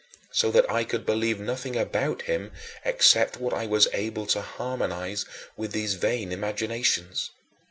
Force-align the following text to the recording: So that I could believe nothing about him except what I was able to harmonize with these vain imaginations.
So 0.31 0.49
that 0.49 0.67
I 0.67 0.83
could 0.83 1.05
believe 1.05 1.39
nothing 1.39 1.75
about 1.75 2.23
him 2.23 2.51
except 2.83 3.37
what 3.37 3.53
I 3.53 3.67
was 3.67 3.87
able 3.93 4.25
to 4.33 4.41
harmonize 4.41 5.25
with 5.55 5.73
these 5.73 5.93
vain 5.93 6.31
imaginations. 6.31 7.29